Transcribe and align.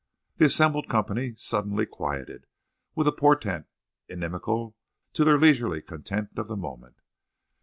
The 0.37 0.45
assembled 0.45 0.89
company 0.89 1.35
suddenly 1.35 1.85
quieted 1.85 2.47
with 2.95 3.07
a 3.07 3.11
portent 3.11 3.67
inimical 4.09 4.75
to 5.13 5.23
their 5.23 5.37
leisurely 5.37 5.83
content 5.83 6.29
of 6.39 6.47
the 6.47 6.57
moment. 6.57 6.95